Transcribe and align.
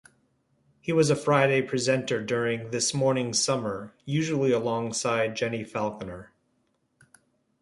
He 0.79 0.91
was 0.91 1.11
a 1.11 1.15
Friday 1.15 1.61
presenter 1.61 2.23
during 2.25 2.71
"This 2.71 2.91
Morning 2.91 3.33
Summer", 3.35 3.93
usually 4.03 4.51
alongside 4.51 5.35
Jenni 5.37 5.63
Falconer. 5.63 6.31